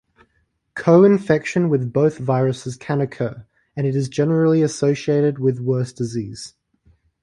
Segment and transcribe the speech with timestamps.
[0.73, 3.45] Co-infection with both viruses can occur,
[3.77, 6.55] and is generally associated with worse disease.